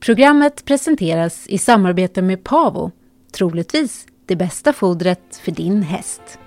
[0.00, 2.90] Programmet presenteras i samarbete med Pavo,
[3.32, 6.38] troligtvis det bästa fodret för din häst.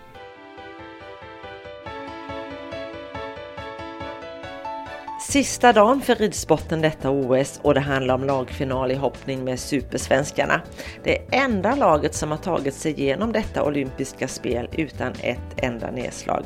[5.21, 10.61] Sista dagen för ridsporten detta OS och det handlar om lagfinal i hoppning med Supersvenskarna.
[11.03, 16.43] Det enda laget som har tagit sig igenom detta olympiska spel utan ett enda nedslag.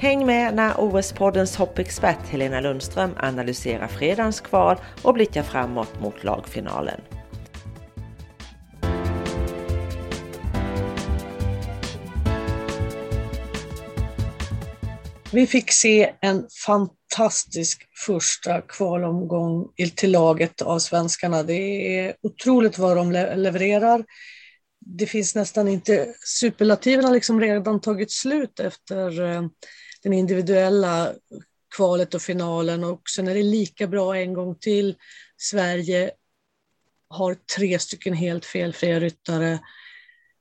[0.00, 7.00] Häng med när OS-poddens hoppexpert Helena Lundström analyserar fredagens kval och blickar framåt mot lagfinalen.
[15.32, 21.42] Vi fick se en fantastisk första kvalomgång till laget av svenskarna.
[21.42, 24.04] Det är otroligt vad de levererar.
[24.86, 29.42] Det finns nästan inte, superlativen har liksom redan tagit slut efter eh,
[30.02, 31.12] den individuella
[31.76, 34.94] kvalet och finalen och sen är det lika bra en gång till.
[35.36, 36.10] Sverige
[37.08, 39.58] har tre stycken helt felfria ryttare.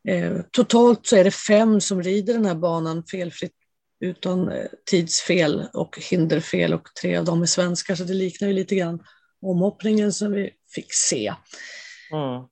[0.08, 3.54] Eh, totalt så är det fem som rider den här banan felfritt
[4.00, 8.54] utan eh, tidsfel och hinderfel och tre av dem är svenskar så det liknar ju
[8.54, 9.04] lite grann
[9.42, 11.34] omhoppningen som vi fick se.
[12.12, 12.46] Mm.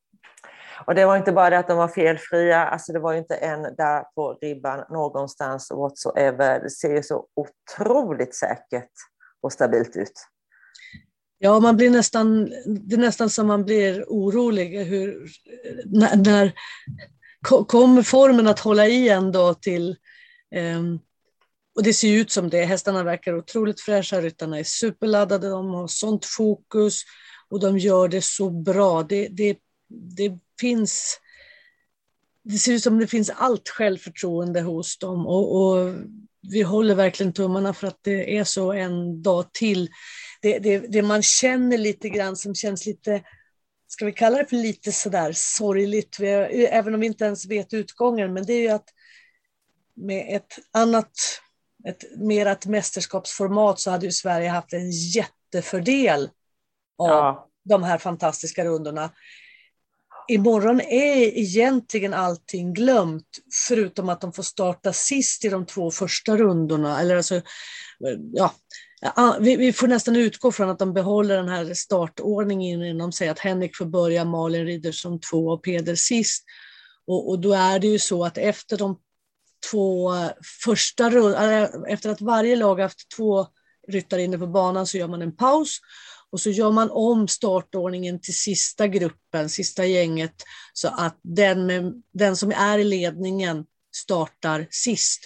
[0.88, 3.62] Och det var inte bara det att de var felfria, alltså det var inte en
[3.64, 6.59] där på ribban någonstans whatsoever.
[6.59, 8.92] Det ser ju så otroligt säkert
[9.42, 10.14] och stabilt ut.
[11.38, 14.86] Ja, man blir nästan, det är nästan som man blir orolig.
[14.86, 15.30] Hur,
[15.86, 16.53] när, när
[17.68, 19.96] kommer formen att hålla i ändå till
[20.56, 21.00] um,
[21.76, 22.66] och det ser ut som det.
[22.66, 27.02] Hästarna verkar otroligt fräscha, ryttarna är superladdade, de har sånt fokus
[27.50, 29.03] och de gör det så bra.
[29.03, 29.58] Det, det,
[29.90, 31.19] det finns
[32.44, 35.95] det ser ut som det finns allt självförtroende hos dem och, och,
[36.51, 39.90] vi håller verkligen tummarna för att det är så en dag till.
[40.41, 43.23] Det, det, det, man känner lite grann som känns lite,
[43.88, 48.34] ska vi kalla det för lite sådär sorgligt, även om vi inte ens vet utgången,
[48.34, 48.90] men det är ju att
[49.96, 51.12] med ett annat
[51.88, 56.29] ett mer ett mästerskapsformat så hade ju Sverige haft en jättefördel
[56.97, 57.50] av ja.
[57.63, 59.12] de här fantastiska rundorna.
[60.28, 66.38] Imorgon är egentligen allting glömt, förutom att de får starta sist i de två första
[66.38, 67.02] rundorna.
[67.02, 67.42] Eller alltså,
[68.34, 68.54] ja,
[69.40, 73.30] vi, vi, får nästan utgå från att de behåller den här startordningen inom sig.
[73.30, 76.44] att Henrik får börja, Malin rider som två och Peder sist.
[77.08, 79.00] Och, och, då är det ju så att efter de
[79.72, 80.14] två
[80.64, 83.48] första rundorna, efter att varje lag haft två
[83.88, 85.80] ryttare inne på banan så gör man en paus
[86.32, 90.34] och så gör man om startordningen till sista gruppen, sista gänget,
[90.74, 93.66] så att den, med, den som är i ledningen
[93.96, 95.20] startar sist.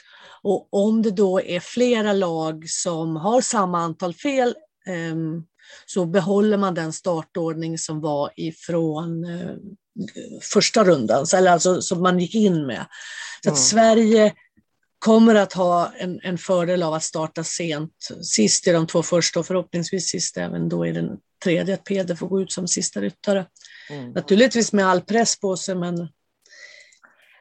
[0.43, 4.55] Och om det då är flera lag som har samma antal fel
[5.11, 5.45] um,
[5.85, 9.57] så behåller man den startordning som var ifrån uh,
[10.53, 12.85] första rundan, eller alltså som man gick in med.
[13.43, 14.33] Så att Sverige
[15.01, 19.39] kommer att ha en, en, fördel av att starta sent, sist i de två första
[19.39, 23.01] och förhoppningsvis sist även då i den tredje, att Peder får gå ut som sista
[23.01, 23.45] ryttare.
[23.89, 24.11] Mm.
[24.11, 26.09] Naturligtvis med all press på sig, men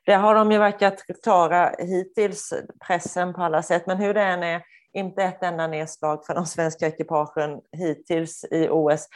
[0.07, 2.53] det har de ju verkat klara hittills,
[2.87, 3.87] pressen på alla sätt.
[3.87, 8.69] Men hur det än är, inte ett enda nedslag för de svenska ekipagen hittills i
[8.71, 9.09] OS.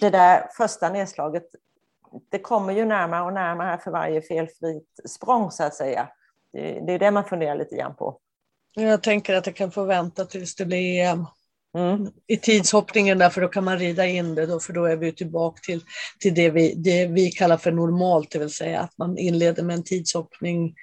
[0.00, 1.44] Det där första nedslaget,
[2.30, 6.08] det kommer ju närmare och närmare för varje felfritt språng så att säga.
[6.52, 8.18] Det, är det man funderar lite grann på.
[8.74, 11.26] Jag tänker att det kan få vänta tills det blir EM.
[11.76, 12.10] Mm.
[12.26, 15.12] i tidshoppningen där, för då kan man rida in det, då, för då är vi
[15.12, 15.84] tillbaka till,
[16.20, 19.76] till det, vi, det vi kallar för normalt, det vill säga att man inleder med
[19.76, 20.74] en tidshoppning.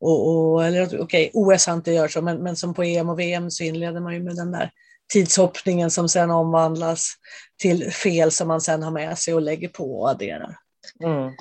[0.00, 3.08] Och, och, eller okej, okay, OS har inte gjort så, men, men som på EM
[3.08, 4.70] och VM så inleder man ju med den där
[5.12, 7.12] tidshoppningen som sen omvandlas
[7.56, 10.56] till fel som man sen har med sig och lägger på och adderar.
[11.04, 11.32] Mm.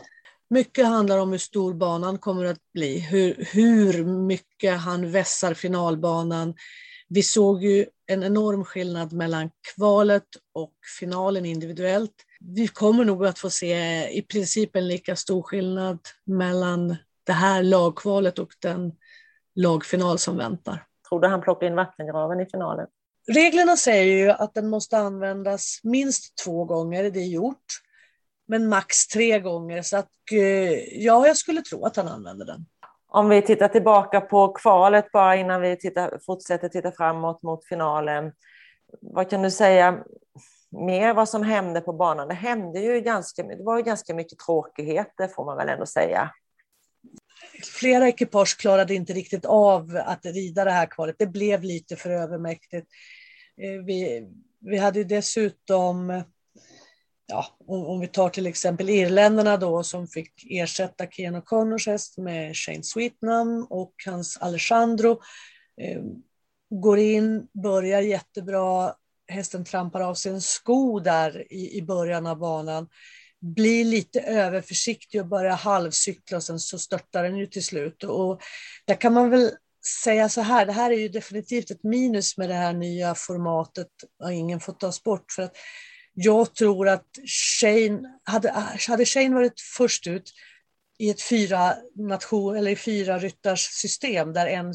[0.54, 6.54] Mycket handlar om hur stor banan kommer att bli, hur, hur mycket han vässar finalbanan.
[7.10, 12.14] Vi såg ju en enorm skillnad mellan kvalet och finalen individuellt.
[12.40, 17.64] Vi kommer nog att få se i princip en lika stor skillnad mellan det här
[17.64, 18.92] lagkvalet och den
[19.56, 20.86] lagfinal som väntar.
[21.10, 22.88] Tror du han plockar in vattengraven i finalen?
[23.28, 27.66] Reglerna säger ju att den måste användas minst två gånger, det är gjort,
[28.52, 29.82] men max tre gånger.
[29.82, 32.66] Så att, eh, ja, jag skulle tro att han använder den.
[33.08, 38.32] Om vi tittar tillbaka på kvalet bara innan vi tittar, fortsätter titta framåt mot finalen.
[39.02, 40.04] Vad kan du säga
[40.70, 42.28] mer vad som hände på banan?
[42.28, 46.32] Det hände ju ganska, det var ju ganska mycket tråkigheter får man väl ändå säga.
[47.80, 51.16] Flera ekipage klarade inte riktigt av att rida det här kvalet.
[51.20, 52.88] Det blev lite för övermäktigt.
[53.62, 54.28] Eh, vi,
[54.60, 56.24] vi hade dessutom
[57.32, 62.18] ja, om, om, vi tar till exempel irländarna då som fick ersätta Kian O'Connors häst
[62.18, 65.12] med Shane Sweetnam och hans Alejandro.
[65.82, 66.02] Eh,
[66.70, 68.96] går in, börjar jättebra,
[69.28, 72.88] hästen trampar av sig en sko där i, i början av banan.
[73.40, 78.04] Blir lite överförsiktig och börjar halvcykla och sen så störtar den ju till slut.
[78.04, 78.42] Och
[78.86, 79.52] där kan man väl
[80.04, 83.88] säga så här, det här är ju definitivt ett minus med det här nya formatet,
[84.20, 85.32] har ingen fått tas bort.
[85.32, 85.56] För att
[86.14, 87.08] jag tror att
[87.62, 88.52] Shane, hade,
[88.88, 90.32] hade Shane varit först ut
[91.00, 94.74] i ett fyra nation eller i fyra ryttars system där en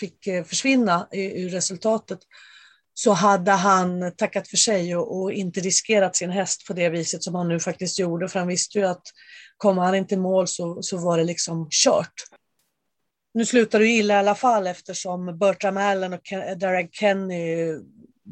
[0.00, 2.18] fick eh, försvinna ur resultatet
[2.94, 7.22] så hade han tackat för sig och, och, inte riskerat sin häst på det viset
[7.22, 8.28] som han nu faktiskt gjorde.
[8.28, 9.02] För han visste ju att
[9.56, 12.12] kommer han inte i mål så, så var det liksom kört.
[13.34, 17.74] Nu slutar det illa i alla fall eftersom Bertram Allen och Derek Kenny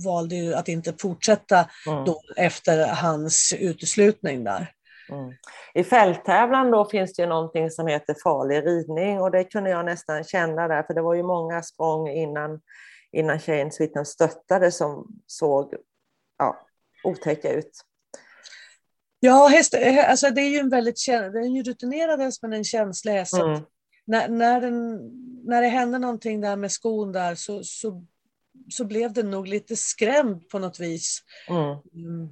[0.04, 2.04] valde ju att inte fortsätta mm.
[2.04, 4.72] då efter hans uteslutning där.
[5.08, 5.32] Mm.
[5.74, 9.84] I fälttävlan då finns det ju någonting som heter farlig ridning och det kunde jag
[9.84, 12.60] nästan känna där, för det var ju många språng innan,
[13.12, 15.74] innan tjejen Switten stöttade som såg
[16.38, 16.66] ja,
[17.04, 17.70] otäcka ut.
[19.20, 19.74] Ja, häst,
[20.06, 23.34] alltså det är ju en väldigt det är en rutinerad häst men en känslig häst.
[23.34, 23.60] Mm.
[24.06, 24.96] När, när, den,
[25.44, 28.04] när det händer någonting där med skon där så, så
[28.68, 31.22] så blev den nog lite skrämd på något vis.
[31.48, 31.62] Mm.
[31.94, 32.28] Mm.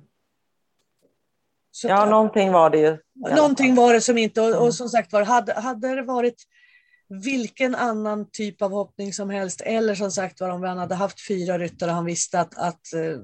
[1.82, 2.98] ja, att, någonting var det ju.
[3.36, 6.42] Någonting var det som inte, och, och som sagt var, hade, hade det varit
[7.08, 11.26] vilken annan typ av hoppning som helst, eller som sagt var om han hade haft
[11.26, 13.19] fyra ryttare och han visste att, att uh,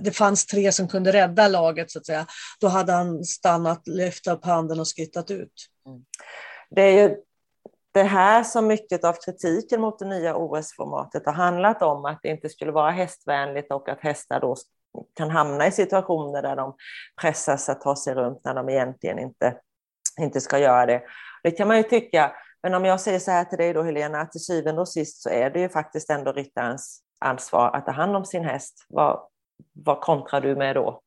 [0.00, 2.26] det fanns tre som kunde rädda laget, så att säga,
[2.60, 5.52] då hade han stannat, lyft upp handen och skrittat ut.
[5.86, 6.04] Mm.
[6.70, 7.16] Det är ju
[7.92, 12.28] det här som mycket av kritiken mot det nya OS-formatet har handlat om, att det
[12.28, 14.56] inte skulle vara hästvänligt och att hästar då
[15.14, 16.74] kan hamna i situationer där de
[17.20, 19.56] pressas att ta sig runt när de egentligen inte,
[20.20, 21.02] inte ska göra det.
[21.42, 22.32] Det kan man ju tycka,
[22.62, 25.22] men om jag säger så här till dig då Helena, att till syvende och sist
[25.22, 28.86] så är det ju faktiskt ändå ryttarens ansvar att ta hand om sin häst.
[28.88, 29.20] Vad,
[29.72, 31.00] vad kontrar du med då?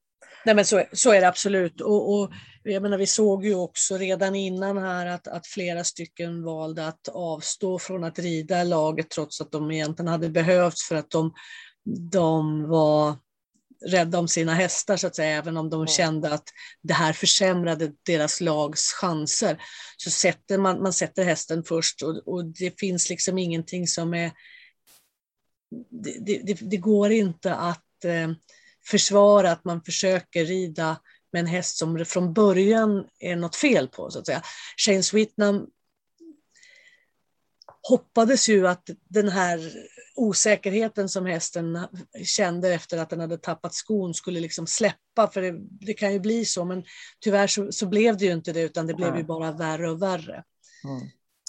[0.45, 1.81] Nej, men så, så är det absolut.
[1.81, 2.31] Och, och,
[2.63, 7.07] jag menar, vi såg ju också redan innan här att, att flera stycken valde att
[7.07, 11.33] avstå från att rida laget trots att de egentligen hade behövts för att de,
[12.11, 13.15] de var
[13.85, 15.87] rädda om sina hästar, så att säga, även om de mm.
[15.87, 16.43] kände att
[16.81, 19.61] det här försämrade deras lags chanser.
[19.97, 24.31] Så sätter man, man sätter hästen först och, och det finns liksom ingenting som är...
[25.89, 28.31] Det, det, det går inte att eh,
[28.85, 30.97] försvara att man försöker rida
[31.31, 34.11] med en häst som det från början är något fel på.
[34.11, 34.41] så att säga.
[34.77, 35.67] Shane Sweetnam
[37.89, 39.59] hoppades ju att den här
[40.15, 41.79] osäkerheten som hästen
[42.25, 46.19] kände efter att den hade tappat skon skulle liksom släppa, för det, det kan ju
[46.19, 46.83] bli så, men
[47.19, 50.01] tyvärr så, så, blev det ju inte det, utan det blev ju bara värre och
[50.01, 50.43] värre.
[50.83, 51.01] Mm.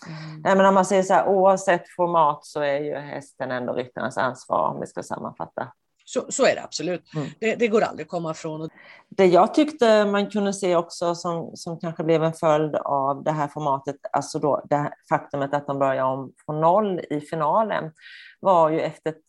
[0.07, 0.41] Mm.
[0.45, 4.19] Nej, men om man säger så här, oavsett format så är ju hästen ändå ryttarens
[4.19, 5.73] ansvar, om vi ska sammanfatta.
[6.05, 7.15] Så, så är det absolut.
[7.15, 7.29] Mm.
[7.41, 8.69] Det, det, går aldrig att komma ifrån.
[9.09, 13.33] Det jag tyckte man kunde se också som, som kanske blev en följd av det
[13.33, 17.93] här formatet, alltså då det faktumet att de börjar om från noll i finalen,
[18.41, 19.23] var ju efter ett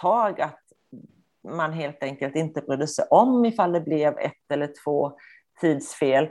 [0.00, 0.60] tag att
[1.48, 5.12] man helt enkelt inte brydde sig om ifall det blev ett eller två
[5.60, 6.28] tidsfel.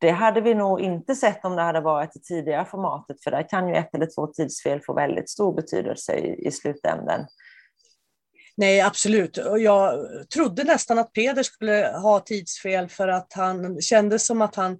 [0.00, 3.48] Det hade vi nog inte sett om det hade varit det tidigare formatet, för där
[3.48, 7.26] kan ju ett eller två tidsfel få väldigt stor betydelse i, i slutänden.
[8.58, 9.36] Nej, absolut.
[9.36, 14.54] Och jag trodde nästan att Peder skulle ha tidsfel för att han kändes som att
[14.54, 14.78] han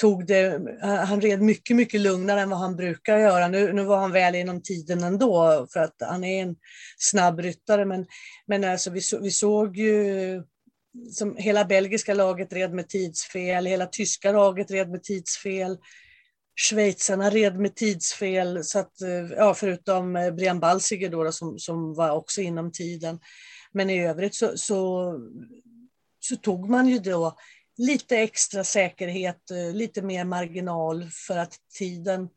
[0.00, 3.48] tog det, han red mycket, mycket lugnare än vad han brukar göra.
[3.48, 6.56] Nu, nu var han väl inom tiden ändå för att han är en
[6.98, 7.84] snabb ryttare.
[7.84, 8.06] Men,
[8.46, 10.42] men alltså vi, så, vi såg ju
[11.12, 15.78] som hela belgiska laget red med tidsfel, hela tyska laget red med tidsfel.
[16.60, 21.58] Schweizarna red med tidsfel, så att, eh, ja, förutom eh, Brian Balsiger då, då, som,
[21.58, 23.20] som var också inom tiden.
[23.72, 25.14] Men i övrigt så, så,
[26.20, 27.36] så tog man ju då
[27.76, 32.28] lite extra säkerhet, eh, lite mer marginal för att tiden...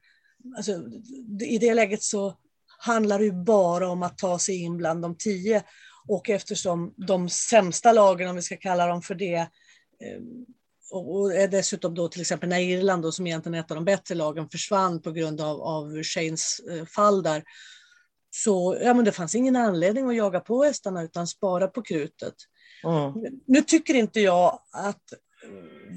[0.58, 0.72] Alltså,
[1.42, 2.38] I det läget så
[2.78, 5.64] handlar det ju bara om att ta sig in bland de tio.
[6.08, 9.48] Och eftersom de sämsta lagen, om vi ska kalla dem för det,
[10.94, 13.86] och är dessutom då till exempel när Irland, då, som egentligen är ett av de
[13.86, 17.44] bättre lagen, försvann på grund av, av Shanes eh, fall där,
[18.30, 22.34] så ja, men det fanns ingen anledning att jaga på hästarna utan spara på krutet.
[22.84, 23.40] Mm.
[23.48, 25.04] Nu tycker inte jag att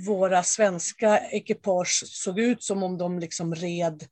[0.06, 4.04] våra svenska ekipage såg ut som om de liksom red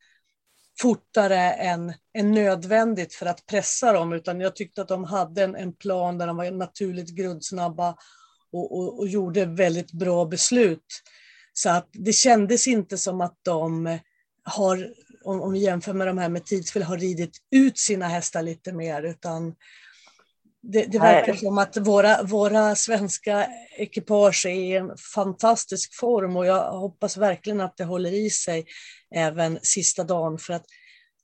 [0.81, 5.57] fortare än, än nödvändigt för att pressa dem, utan jag tyckte att de hade en,
[5.57, 7.97] en plan där de var naturligt grundsnabba
[8.55, 10.87] och, och, och, gjorde väldigt bra beslut.
[11.53, 13.99] Så att det kändes inte som att de
[14.45, 14.89] har,
[15.25, 18.73] om, om vi jämför med de här med tidsfel, har ridit ut sina hästar lite
[18.73, 19.55] mer, utan
[20.63, 23.47] det, det verkar som att våra, våra svenska
[23.79, 28.67] ekipage är i en fantastisk form och jag hoppas verkligen att det håller i sig
[29.15, 30.39] även sista dagen.
[30.39, 30.65] För att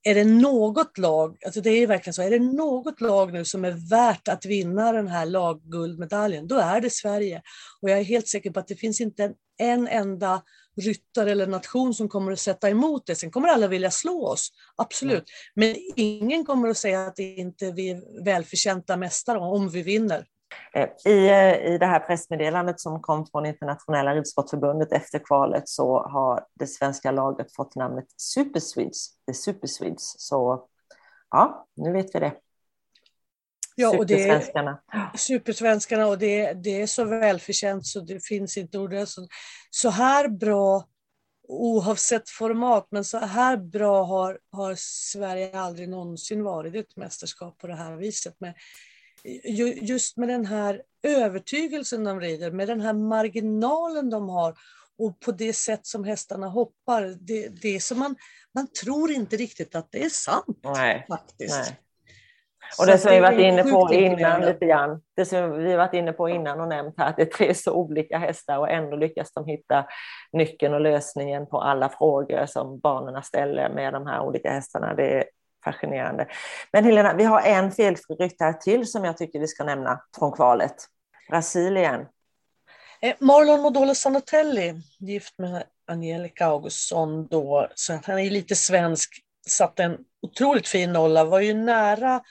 [0.02, 3.64] är det något lag, alltså det är verkligen så, är det något lag nu som
[3.64, 7.42] är värt att vinna den här lagguldmedaljen, då är det Sverige.
[7.82, 10.42] Och jag är helt säker på att det finns inte en enda
[10.80, 13.14] ryttare eller nation som kommer att sätta emot det.
[13.14, 15.24] Sen kommer alla vilja slå oss, absolut.
[15.54, 20.26] Men ingen kommer att säga att det inte är vi välförtjänta mästare om vi vinner.
[20.74, 26.02] Eh, I, eh, I det här pressmeddelandet som kom från Internationella ridsportförbundet efter kvalet så
[26.02, 29.24] har det svenska laget fått namnet Super Swedes.
[29.26, 30.20] The Super Swedes.
[30.20, 30.68] Så
[31.30, 32.32] ja, nu vet vi det.
[33.76, 38.78] Ja, och det är, supersvenskarna och det, det är så välförtjänt så det finns inte
[38.78, 38.94] ord.
[39.06, 39.26] Så,
[39.70, 40.88] så här bra,
[41.48, 47.58] oavsett format, men så här bra har, har Sverige aldrig någonsin varit i ett mästerskap
[47.58, 48.40] på det här viset.
[48.40, 48.54] Med,
[49.80, 54.54] just med den här övertygelsen de rider, med den här marginalen de har
[54.98, 57.02] och på det sätt som hästarna hoppar.
[57.20, 58.16] Det, det är som man,
[58.54, 60.60] man tror inte riktigt att det är sant.
[60.62, 61.60] Nej, faktiskt.
[61.66, 61.78] Nej.
[62.78, 66.12] Och det som vi varit inne på innan lite grann, det som vi varit inne
[66.12, 69.32] på innan och nämnt här, att det är tre så olika hästar och ändå lyckas
[69.32, 69.86] de hitta
[70.32, 74.94] nyckeln och lösningen på alla frågor som barnen ställer med de här olika hästarna.
[74.94, 75.24] Det är
[75.64, 76.26] fascinerande.
[76.72, 80.32] Men Helena, vi har en felfri ryttare till som jag tycker vi ska nämna från
[80.32, 80.74] kvalet.
[81.30, 82.06] Brasilien.
[83.02, 89.10] Eh, Marlon Modolo Sanotelli, gift med Angelica Augustsson då, så han är lite svensk,
[89.48, 92.22] satte en otroligt fin nolla, var ju nära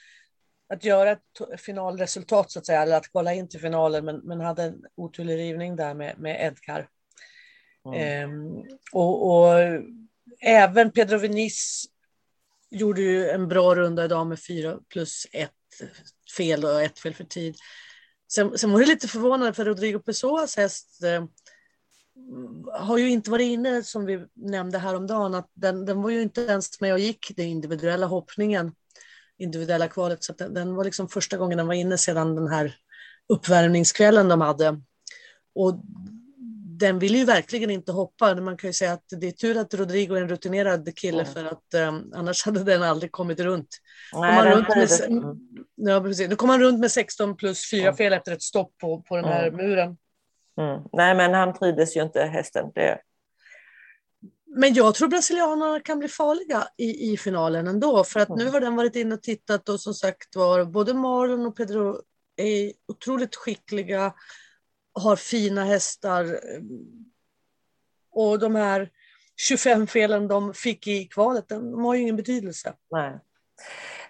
[0.74, 4.42] att göra ett finalresultat så att säga, eller att kvala in till finalen, men, men
[4.42, 6.88] hade en oturlig rivning där med, med Edgar.
[7.86, 8.00] Mm.
[8.00, 9.54] Ehm, och, och,
[10.42, 11.86] även Pedro Viniz
[12.72, 15.52] gjorde ju en bra runda idag med fyra plus ett
[16.38, 17.56] fel och ett fel för tid.
[18.32, 21.26] Sen, sen var det lite förvånande för Rodrigo Pessoas häst eh,
[22.74, 26.42] har ju inte varit inne, som vi nämnde häromdagen, att den, den var ju inte
[26.42, 28.72] ens med och gick den individuella hoppningen
[29.40, 30.24] individuella kvalet.
[30.24, 32.76] Så den, den, var liksom första gången den var inne sedan den här
[33.30, 34.82] uppvärmningskvällen de hade.
[35.56, 35.84] Och
[36.80, 38.36] den vill ju verkligen inte hoppa.
[38.36, 41.34] Man kan ju säga att det är tur att Rodrigo är en rutinerad kille mm.
[41.34, 43.78] för att um, annars hade den aldrig kommit runt.
[44.14, 44.68] Nej, kom runt
[45.78, 46.30] med, ja, precis.
[46.30, 47.96] Nu kom han runt med 16 plus 4 mm.
[47.96, 49.98] fel efter ett stopp på, på den här muren.
[50.62, 50.82] Mm.
[50.94, 52.72] Nej, men han trivdes ju inte, hästen.
[52.76, 52.98] Det,
[54.56, 58.54] men jag tror brasilianerna kan bli farliga i, i finalen ändå, för att nu mm.
[58.54, 62.02] har den varit inne och tittat och som sagt var både Marlon och Pedro
[62.36, 64.14] är otroligt skickliga,
[65.00, 66.40] har fina hästar.
[68.12, 68.90] Och de här
[69.48, 72.74] 25 felen de fick i kvalet, de har ju ingen betydelse.
[72.92, 73.20] Nej.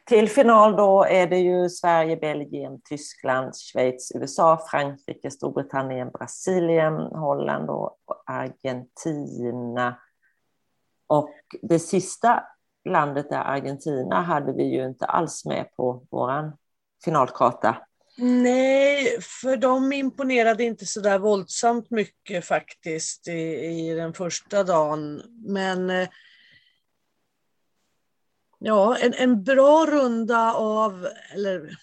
[0.06, 7.70] Till final då är det ju Sverige, Belgien, Tyskland, Schweiz, USA, Frankrike, Storbritannien, Brasilien, Holland
[7.70, 10.00] och Argentina.
[11.08, 12.44] Och det sista
[12.90, 16.58] landet där Argentina hade vi ju inte alls med på våran
[17.06, 17.78] finalkarta.
[18.22, 25.22] Nej, för de imponerade inte så där våldsamt mycket faktiskt i, i den första dagen.
[25.46, 26.10] Men eh,
[28.60, 31.78] ja, en, en bra runda av, eller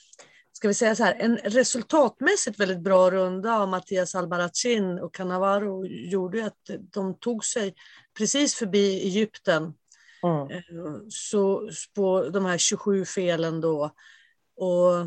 [0.52, 5.87] ska vi säga så här, en resultatmässigt väldigt bra runda av Mattias Albarracin och Cannavaro
[5.87, 7.75] gjorde att de tog sig
[8.19, 9.75] precis förbi Egypten.
[10.23, 10.50] Mm.
[10.50, 10.62] Eh,
[11.09, 13.85] så på de här 27 felen då.
[14.57, 15.07] Och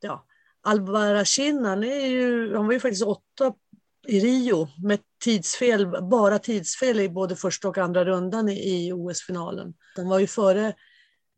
[0.00, 0.26] ja,
[0.62, 3.54] Albarracin, han, är ju, han var ju faktiskt åtta
[4.06, 9.74] i Rio med tidsfel, bara tidsfel i både första och andra rundan i, i OS-finalen.
[9.96, 10.74] Han var ju före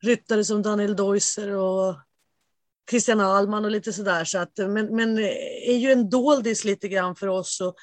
[0.02, 1.94] ryttare som Daniel Deusser och
[2.90, 4.24] Christian Alman och lite sådär.
[4.24, 7.60] Så att, men, men är ju en doldis lite grann för oss.
[7.60, 7.74] Och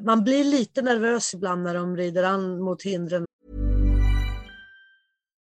[0.00, 3.26] man blir lite nervös ibland när de rider an mot hindren.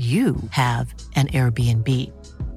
[0.00, 1.88] you have an Airbnb.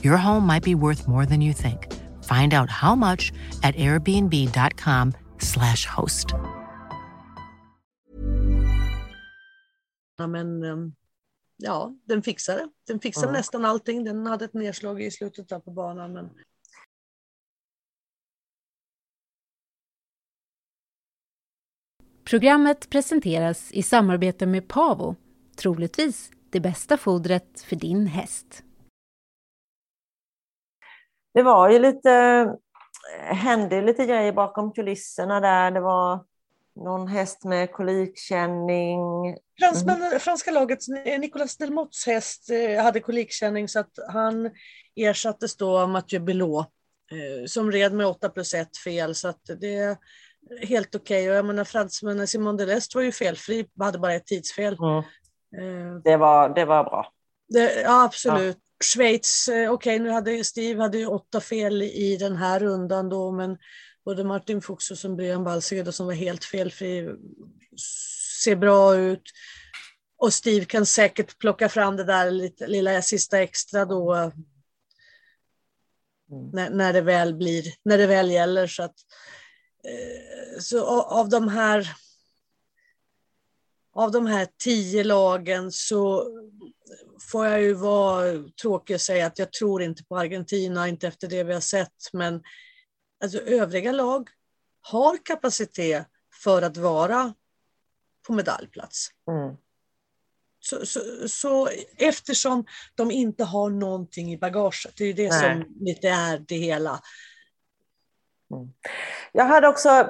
[0.02, 1.92] Your home might be worth more than you think.
[2.24, 6.34] Find out how much at airbnb.com slash host.
[10.18, 10.96] Men ehm,
[11.58, 12.70] ja, den fixade.
[12.88, 13.34] Den fixade mm.
[13.34, 14.04] nästan allting.
[14.04, 16.14] Den hade ett nedslag i slutet där på banan.
[16.14, 16.30] Men...
[22.24, 25.16] Programmet presenteras i samarbete med Pavo,
[25.56, 28.64] troligtvis det bästa fodret för din häst.
[31.34, 32.48] Det var ju lite,
[33.22, 35.72] hände lite grejer bakom kulisserna där.
[35.72, 36.26] Det var
[36.76, 39.00] någon häst med kolikkänning.
[39.60, 40.20] Fransman, mm.
[40.20, 40.88] Franska lagets
[41.20, 44.52] Nicolas Delmots häst eh, hade kolikkänning så att han
[44.96, 46.68] ersattes då av Mathieu Belot
[47.12, 49.16] eh, som red med 8 plus 1 fel.
[49.16, 49.98] Så att det är
[50.62, 51.22] helt okej.
[51.22, 51.30] Okay.
[51.30, 54.78] Och jag menar fransmännen Simon Delest var ju felfri, hade bara ett tidsfel.
[54.80, 55.04] Mm.
[55.58, 57.14] Eh, det var, det var bra.
[57.50, 58.58] Det, ja, absolut.
[58.58, 58.86] Ja.
[58.86, 63.10] Schweiz, eh, okej okay, nu hade Steve hade ju åtta fel i den här rundan
[63.10, 63.58] då, men
[64.06, 67.10] både Martin Fuchs och Brian Balseged som var helt felfri
[68.44, 69.24] ser bra ut.
[70.18, 74.14] Och Steve kan säkert plocka fram det där lite, lilla sista extra då.
[74.14, 74.32] Mm.
[76.54, 78.68] När, när, det väl blir, när det väl gäller.
[78.68, 78.96] Så, att,
[79.88, 81.90] eh, så av de här
[83.94, 86.28] av de här tio lagen så
[87.32, 91.28] får jag ju vara tråkig och säga att jag tror inte på Argentina, inte efter
[91.28, 92.10] det vi har sett.
[92.14, 92.44] Men
[93.24, 94.30] alltså, övriga lag
[94.82, 96.08] har kapacitet
[96.44, 97.34] för att vara
[98.28, 99.08] på medaljplats.
[99.32, 99.56] Mm.
[100.60, 105.42] Så, så, så, eftersom de inte har någonting i bagaget, det är det Nej.
[105.42, 107.00] som lite är det hela.
[108.52, 108.74] Mm.
[109.32, 110.10] Jag hade också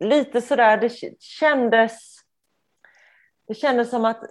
[0.00, 2.11] lite sådär, det kändes,
[3.52, 4.22] det kändes som att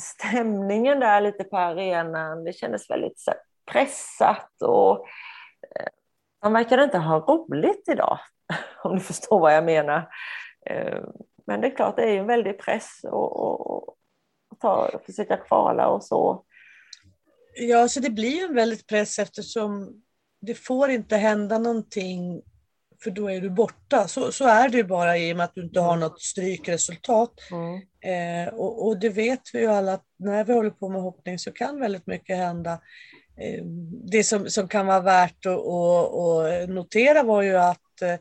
[0.00, 3.32] stämningen där lite på arenan, det kändes väldigt så
[3.72, 5.06] pressat och
[5.76, 5.88] eh,
[6.42, 8.18] de man verkade inte ha roligt idag,
[8.82, 10.08] om du förstår vad jag menar.
[10.66, 11.02] Eh,
[11.46, 13.96] men det är klart, det är en väldig press och,
[14.60, 16.44] ta, försöka kvala och så.
[17.54, 20.02] Ja, så det blir en väldigt press eftersom
[20.40, 22.42] det får inte hända någonting
[23.02, 24.08] för då är du borta.
[24.08, 26.00] Så, så är det bara i och med att du inte har mm.
[26.00, 27.32] något strykresultat.
[27.50, 27.80] Mm.
[28.04, 31.38] Eh, och, och, det vet vi ju alla att när vi håller på med hoppning
[31.38, 32.72] så kan väldigt mycket hända.
[33.40, 33.64] Eh,
[34.10, 38.16] det som, som kan vara värt att, att, att notera var ju att eh,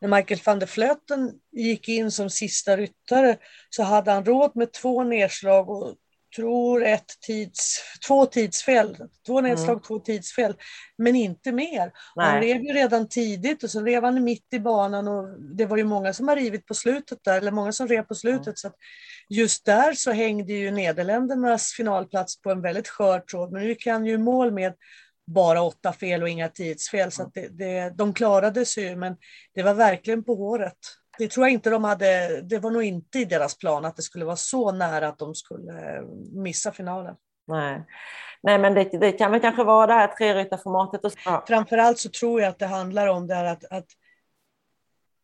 [0.00, 3.36] när Michael van der Vleuten gick in som sista ryttare
[3.70, 5.94] så hade han råd med två nedslag och
[6.36, 8.96] tror ett tids, två tidsfel.
[9.26, 9.82] Två nedslag, mm.
[9.82, 10.54] två tidsfel.
[10.98, 11.92] Men inte mer.
[12.16, 15.76] Han rev ju redan tidigt och så rev han mitt i banan och det var
[15.76, 18.46] ju många som har rivit på slutet där, eller många som rev på slutet.
[18.46, 18.56] Mm.
[18.56, 18.70] Så
[19.28, 23.52] just där så hängde ju Nederländernas finalplats på en väldigt skör tråd.
[23.52, 24.74] Men nu han ju mål med
[25.26, 27.12] bara åtta fel och inga tidsfel.
[27.12, 29.16] Så det, det, de klarade sig ju, men
[29.54, 30.78] det var verkligen på håret.
[31.20, 34.02] Det tror jag inte de hade, det var nog inte i deras plan att det
[34.02, 36.02] skulle vara så nära att de skulle
[36.32, 37.14] missa finalen.
[37.46, 37.84] Nej,
[38.42, 41.04] Nej men det, det kan väl kanske vara det här treryttarformatet.
[41.04, 41.12] Och...
[41.24, 41.44] Ja.
[41.48, 43.86] Framförallt så tror jag att det handlar om det här att, att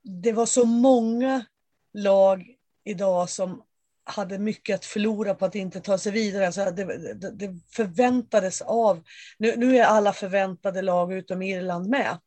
[0.02, 1.44] det var så många
[1.92, 2.46] lag
[2.84, 3.62] idag som
[4.04, 6.46] hade mycket att förlora på att inte ta sig vidare.
[6.46, 9.02] Alltså det, det, det förväntades av,
[9.38, 12.18] nu, nu, är alla förväntade lag utom Irland med.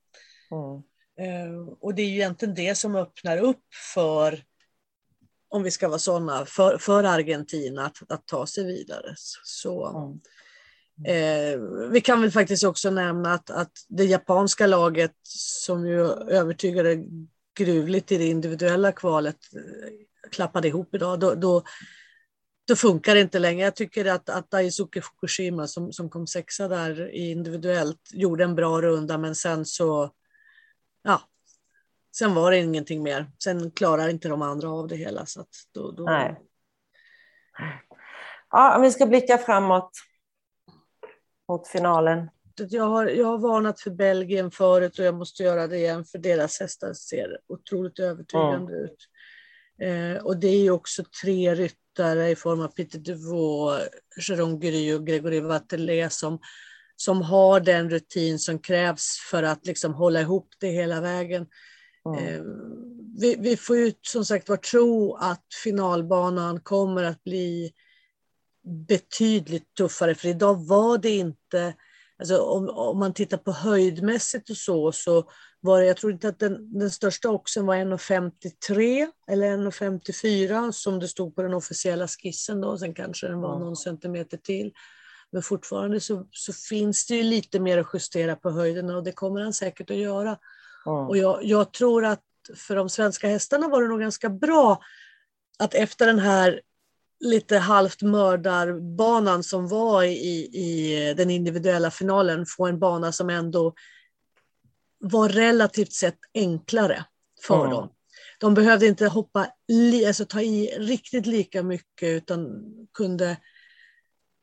[0.52, 0.84] Mm.
[1.20, 4.44] Uh, och det är ju egentligen det som öppnar upp för,
[5.50, 9.14] om vi ska vara sådana, för, för Argentina att, att ta sig vidare.
[9.44, 11.60] Så, mm.
[11.60, 17.04] uh, vi kan väl faktiskt också nämna att, att det japanska laget som ju övertygade
[17.58, 19.38] gruvligt i det individuella kvalet
[20.32, 21.64] klappade ihop idag, då, då,
[22.68, 23.66] då funkar det inte längre.
[23.66, 28.82] Jag tycker att, att Daisuke Fukushima som, som kom sexa där individuellt gjorde en bra
[28.82, 30.12] runda, men sen så,
[31.02, 31.22] ja,
[32.18, 33.32] sen var det ingenting mer.
[33.44, 35.26] Sen klarar inte de andra av det hela.
[35.26, 36.04] Så då, då...
[36.04, 36.42] Nej.
[38.50, 39.92] Ja, om vi ska blicka framåt
[41.50, 42.30] mot finalen.
[42.56, 46.18] Jag har, jag har varnat för Belgien förut och jag måste göra det igen för
[46.18, 48.86] deras hästar ser otroligt övertygande mm.
[48.86, 49.08] ut.
[49.82, 55.08] Eh, och det är också tre ryttare i form av Peter Devaux, Jérôme Gry och
[55.08, 56.40] Gregory Vatelet som,
[57.02, 61.48] som har den rutin som krävs för att liksom hålla ihop det hela vägen.
[62.06, 62.46] Mm.
[63.20, 67.74] Vi, vi, får ju som sagt var tro att finalbanan kommer att bli
[68.88, 71.74] betydligt tuffare, för idag var det inte
[72.20, 76.30] Alltså om, om man tittar på höjdmässigt och så, så var det, jag tror inte
[76.30, 82.08] att den, den största oxen var 1,53 eller 1,54 som det stod på den officiella
[82.08, 84.72] skissen då, sen kanske den var någon centimeter till.
[85.32, 89.12] Men fortfarande så, så finns det ju lite mer att justera på höjderna och det
[89.12, 90.38] kommer han säkert att göra.
[90.86, 91.08] Mm.
[91.08, 92.24] Och jag, jag tror att
[92.56, 94.82] för de svenska hästarna var det nog ganska bra
[95.60, 96.62] att efter den här
[97.20, 103.74] lite halvt mördarbanan som var i, i den individuella finalen få en bana som ändå
[105.00, 107.06] var relativt sett enklare
[107.48, 107.72] för mm.
[107.72, 107.90] dem.
[108.40, 109.48] De behövde inte hoppa,
[110.08, 112.64] alltså ta i riktigt lika mycket utan
[112.94, 113.38] kunde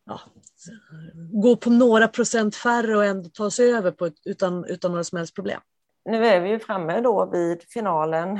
[0.06, 0.20] ja,
[1.32, 5.18] gå på några procent färre och ändå ta sig över på, utan, utan några som
[5.18, 5.60] helst problem.
[6.04, 8.38] Nu är vi ju framme då vid finalen,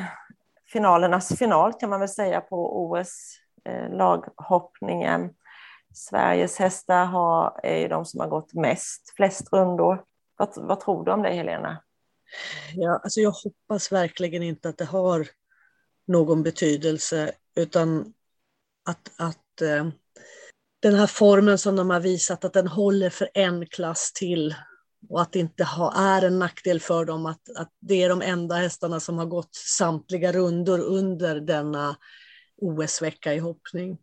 [0.72, 5.30] finalernas final kan man väl säga på OS Eh, laghoppningen.
[5.94, 10.04] Sveriges hästar har, är ju de som har gått mest, flest rundor.
[10.36, 11.82] Vad, vad tror du om det, Helena?
[12.74, 15.26] Ja, alltså jag hoppas verkligen inte att det har
[16.06, 18.14] någon betydelse, utan
[18.88, 19.86] att, att eh,
[20.80, 24.54] den här formen som de har visat, att den håller för en klass till
[25.08, 28.22] och att det inte ha, är en nackdel för dem att, att det är de
[28.22, 31.96] enda hästarna som har gått samtliga rundor under denna
[32.56, 33.98] OS-vecka i hoppning.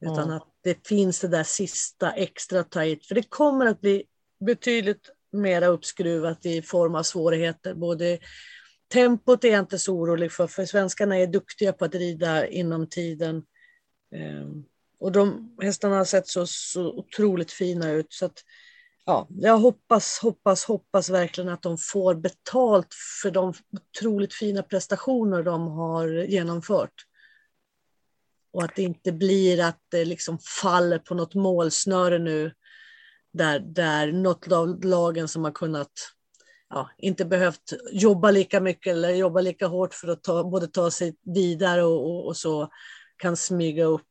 [0.00, 0.36] Utan mm.
[0.36, 3.06] att det finns det där sista extra tajt.
[3.06, 4.04] För det kommer att bli
[4.46, 7.74] betydligt mera uppskruvat i form av svårigheter.
[7.74, 8.18] Både
[8.92, 12.88] tempot är jag inte så orolig för, för svenskarna är duktiga på att rida inom
[12.88, 13.42] tiden.
[14.98, 18.12] Och de hästarna har sett så, så otroligt fina ut.
[18.12, 18.42] Så att,
[19.04, 25.42] ja, jag hoppas, hoppas, hoppas verkligen att de får betalt för de otroligt fina prestationer
[25.42, 26.94] de har genomfört.
[28.52, 32.52] Och att det inte blir att det liksom faller på något målsnöre nu
[33.32, 35.92] där, där något av lagen som har kunnat
[36.68, 40.90] ja, inte behövt jobba lika mycket eller jobba lika hårt för att ta, både ta
[40.90, 42.68] sig vidare och, och, och så
[43.16, 44.02] kan smyga upp.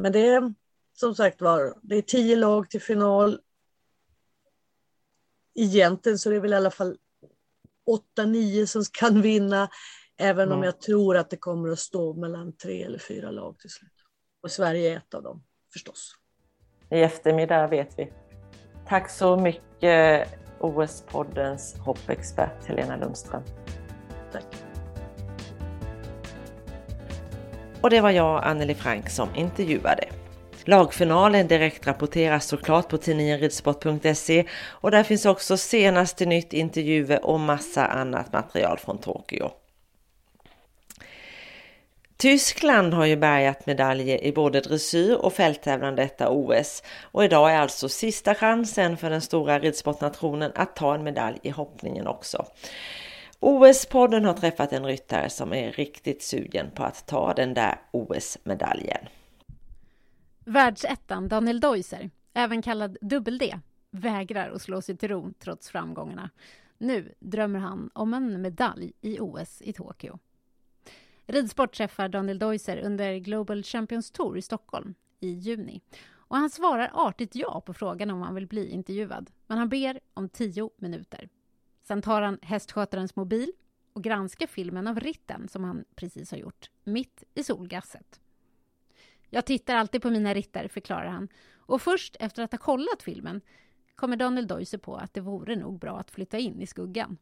[0.00, 0.54] Men det är
[0.92, 3.40] som sagt var, det är tio lag till final.
[5.54, 6.96] Egentligen så är det väl i alla fall
[7.86, 9.68] åtta, nio som kan vinna.
[10.16, 10.58] Även mm.
[10.58, 13.92] om jag tror att det kommer att stå mellan tre eller fyra lag till slut.
[14.42, 16.14] Och Sverige är ett av dem förstås.
[16.90, 18.12] I eftermiddag vet vi.
[18.88, 20.28] Tack så mycket
[20.60, 23.42] OS-poddens hoppexpert Helena Lundström.
[24.32, 24.69] Tack.
[27.82, 30.04] Och det var jag, Anneli Frank, som intervjuade.
[30.64, 37.40] Lagfinalen direkt rapporteras såklart på tidningen ridsport.se och där finns också senaste nytt, intervjuer och
[37.40, 39.50] massa annat material från Tokyo.
[42.16, 47.58] Tyskland har ju bärgat medaljer i både dressyr och fälttävlan detta OS och idag är
[47.58, 52.46] alltså sista chansen för den stora ridsportnationen att ta en medalj i hoppningen också.
[53.40, 59.06] OS-podden har träffat en ryttare som är riktigt sugen på att ta den där OS-medaljen.
[60.44, 63.58] Världsettan Daniel Deuser, även kallad Dubbel-D,
[63.90, 66.30] vägrar att slå sig till ro trots framgångarna.
[66.78, 70.18] Nu drömmer han om en medalj i OS i Tokyo.
[71.26, 75.80] Ridsport träffar Daniel Deuser under Global Champions Tour i Stockholm i juni.
[76.12, 79.30] Och han svarar artigt ja på frågan om han vill bli intervjuad.
[79.46, 81.28] Men han ber om tio minuter.
[81.90, 83.52] Sen tar han hästskötarens mobil
[83.92, 88.20] och granskar filmen av ritten som han precis har gjort, mitt i solgasset.
[89.30, 91.28] Jag tittar alltid på mina ritter, förklarar han.
[91.52, 93.40] Och först efter att ha kollat filmen
[93.94, 97.16] kommer Daniel Deuser på att det vore nog bra att flytta in i skuggan.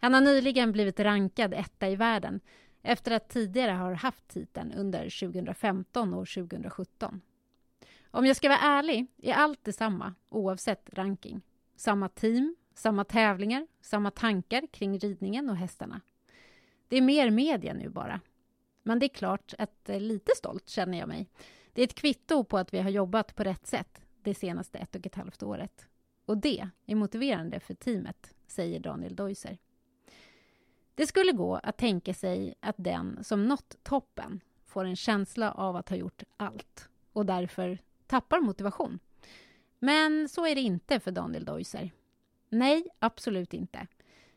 [0.00, 2.40] Han har nyligen blivit rankad etta i världen
[2.82, 7.20] efter att tidigare ha haft titeln under 2015 och 2017.
[8.10, 11.42] Om jag ska vara ärlig är allt detsamma oavsett ranking.
[11.76, 16.00] Samma team, samma tävlingar, samma tankar kring ridningen och hästarna.
[16.88, 18.20] Det är mer media nu bara.
[18.82, 21.28] Men det är klart att eh, lite stolt känner jag mig.
[21.72, 24.94] Det är ett kvitto på att vi har jobbat på rätt sätt det senaste ett
[24.94, 25.86] och ett halvt året.
[26.24, 29.58] Och det är motiverande för teamet, säger Daniel Deuser.
[30.94, 35.76] Det skulle gå att tänka sig att den som nått toppen får en känsla av
[35.76, 38.98] att ha gjort allt och därför tappar motivation.
[39.78, 41.90] Men så är det inte för Daniel Deuser.
[42.50, 43.86] Nej, absolut inte.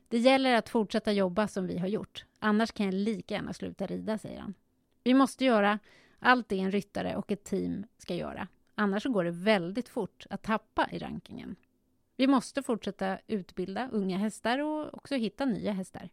[0.07, 2.25] Det gäller att fortsätta jobba som vi har gjort.
[2.39, 4.53] Annars kan jag lika gärna sluta rida, säger han.
[5.03, 5.79] Vi måste göra
[6.19, 8.47] allt det en ryttare och ett team ska göra.
[8.75, 11.55] Annars går det väldigt fort att tappa i rankingen.
[12.15, 16.09] Vi måste fortsätta utbilda unga hästar och också hitta nya hästar.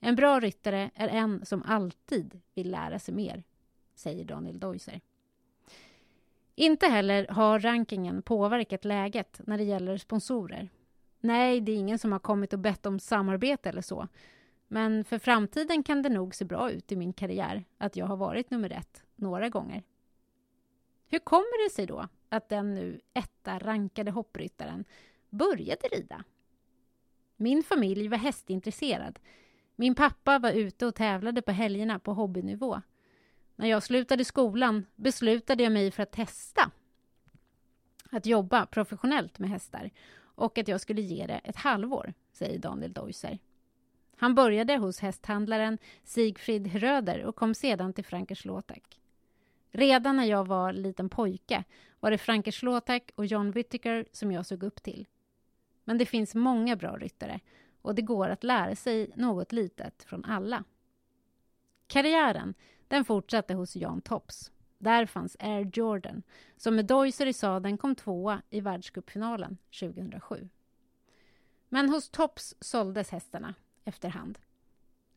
[0.00, 3.42] En bra ryttare är en som alltid vill lära sig mer,
[3.94, 5.00] säger Daniel Deuser.
[6.54, 10.68] Inte heller har rankingen påverkat läget när det gäller sponsorer.
[11.20, 14.08] Nej, det är ingen som har kommit och bett om samarbete eller så.
[14.68, 18.16] Men för framtiden kan det nog se bra ut i min karriär att jag har
[18.16, 19.82] varit nummer ett några gånger.
[21.08, 24.84] Hur kommer det sig då att den nu etta rankade hoppryttaren
[25.30, 26.24] började rida?
[27.36, 29.18] Min familj var hästintresserad
[29.76, 32.82] min pappa var ute och tävlade på helgerna på hobbynivå.
[33.56, 36.70] När jag slutade skolan beslutade jag mig för att testa
[38.10, 39.90] att jobba professionellt med hästar
[40.36, 43.38] och att jag skulle ge det ett halvår, säger Daniel Deuser.
[44.16, 49.00] Han började hos hästhandlaren Sigfrid Röder och kom sedan till Franker Slåtak.
[49.70, 51.64] Redan när jag var liten pojke
[52.00, 55.06] var det Franker Slåtak och John Whittaker som jag såg upp till.
[55.84, 57.40] Men det finns många bra ryttare
[57.82, 60.64] och det går att lära sig något litet från alla.
[61.86, 62.54] Karriären
[62.88, 64.52] den fortsatte hos Jan Tops.
[64.78, 66.22] Där fanns Air Jordan
[66.56, 70.48] som med Deuser i sadeln kom tvåa i världscupfinalen 2007.
[71.68, 74.38] Men hos Tops såldes hästarna efterhand.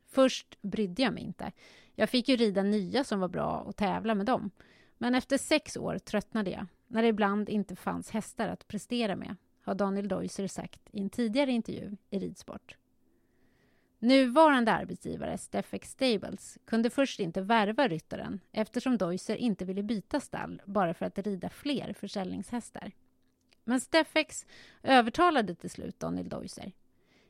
[0.08, 1.52] Först brydde jag mig inte.
[1.96, 4.52] Jag fick ju rida nya som var bra och tävla med dem.
[4.98, 9.36] Men efter sex år tröttnade jag när det ibland inte fanns hästar att prestera med
[9.62, 12.78] har Daniel Deuser sagt i en tidigare intervju i Ridsport.
[14.02, 20.62] Nuvarande arbetsgivare, Steffex Stables, kunde först inte värva ryttaren eftersom Deuser inte ville byta stall
[20.66, 22.92] bara för att rida fler försäljningshästar.
[23.64, 24.46] Men Steffex
[24.84, 26.72] övertalade till slut Daniel Deuser.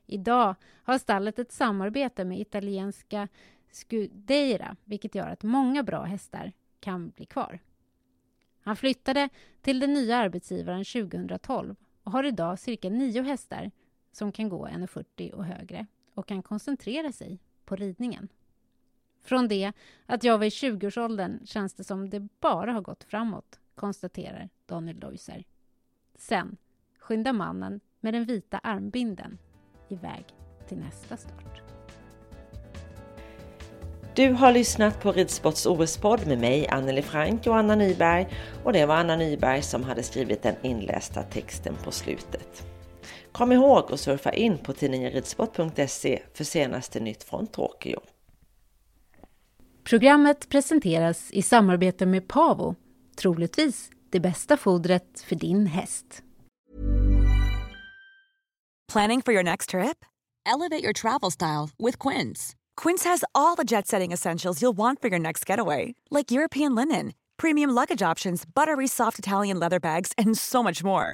[0.05, 3.27] Idag har stallet ett samarbete med italienska
[3.71, 7.59] Scudeira vilket gör att många bra hästar kan bli kvar.
[8.61, 9.29] Han flyttade
[9.61, 13.71] till den nya arbetsgivaren 2012 och har idag cirka nio hästar
[14.11, 15.87] som kan gå 1,40 och högre
[16.19, 18.27] och kan koncentrera sig på ridningen.
[19.21, 19.71] Från det
[20.05, 24.99] att jag var i 20-årsåldern känns det som det bara har gått framåt, konstaterar Daniel
[24.99, 25.43] Deuser.
[26.15, 26.57] Sen
[26.99, 29.37] skyndar mannen med den vita armbinden
[29.89, 30.25] iväg
[30.67, 31.61] till nästa start.
[34.15, 38.27] Du har lyssnat på Ridsports OS-podd med mig, Anneli Frank och Anna Nyberg.
[38.63, 42.65] Och det var Anna Nyberg som hade skrivit den inlästa texten på slutet.
[43.39, 47.99] Kom ihåg att surfa in på tidningen ridsport.se för senaste nytt från Tokyo.
[49.83, 52.75] Programmet presenteras i samarbete med Pavo,
[53.15, 56.23] troligtvis det bästa fodret för din häst.
[58.91, 60.05] Planning for your next trip?
[60.55, 62.55] Elevate your travel style with Quince.
[62.83, 66.75] Quince has all the jet setting essentials you'll want for your next getaway, like European
[66.75, 71.13] linen, premium luggage options, buttery soft Italian leather bags, and so much more.